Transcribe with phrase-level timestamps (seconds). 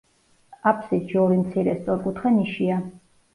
[0.71, 2.81] აბსიდში ორი მცირე სწორკუთხა ნიშია.